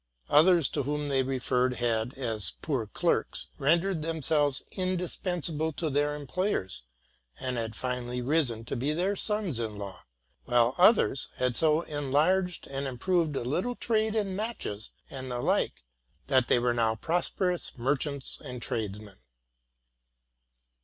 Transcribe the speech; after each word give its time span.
Others 0.31 0.67
to 0.69 0.81
whom 0.81 1.09
they 1.09 1.21
referred 1.21 1.75
had, 1.75 2.15
as 2.15 2.53
poor 2.63 2.87
clerks, 2.87 3.49
rendered 3.59 4.01
themselves 4.01 4.63
indispensable 4.71 5.71
to 5.73 5.91
their 5.91 6.15
employers, 6.15 6.81
and 7.39 7.55
had 7.55 7.75
finally 7.75 8.19
risen 8.19 8.65
to 8.65 8.75
be 8.75 8.93
their 8.93 9.15
sons 9.15 9.59
in 9.59 9.77
law; 9.77 10.01
while 10.45 10.73
others 10.79 11.27
had 11.35 11.55
so 11.55 11.81
enlarged 11.81 12.65
and 12.65 12.87
improved 12.87 13.35
a 13.35 13.41
little 13.43 13.75
trade 13.75 14.15
in 14.15 14.35
matches 14.35 14.89
and 15.11 15.29
the 15.29 15.37
like, 15.39 15.83
that 16.25 16.47
they 16.47 16.57
were 16.57 16.73
now 16.73 16.95
prosperous 16.95 17.77
merchants 17.77 18.39
and 18.43 18.63
tradesmen. 18.63 19.19